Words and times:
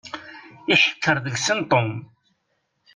Iḥekker 0.73 1.17
deg-sen 1.25 1.59
Tom. 1.71 1.89